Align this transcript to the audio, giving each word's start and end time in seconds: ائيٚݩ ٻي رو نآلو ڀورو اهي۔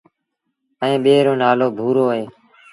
ائيٚݩ 0.83 1.01
ٻي 1.03 1.13
رو 1.25 1.33
نآلو 1.41 1.67
ڀورو 1.77 2.03
اهي۔ 2.11 2.23